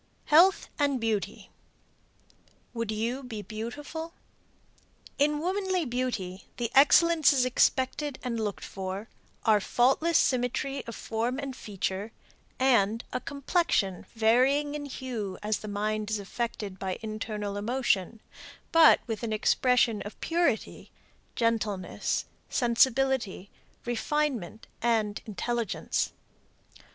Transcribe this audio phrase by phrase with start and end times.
[0.31, 1.51] HEALTH AND BEAUTY
[2.73, 4.15] WOULD YOU BE BEAUTIFUL?
[5.19, 9.09] In womanly beauty the excellences expected and looked for
[9.45, 12.11] are faultless symmetry of form and feature
[12.57, 18.21] and a complexion varying in hue as the mind is affected by internal emotion,
[18.71, 20.89] but with an expression of purity,
[21.35, 23.51] gentleness, sensibility,
[23.85, 26.11] refinement and intelligence.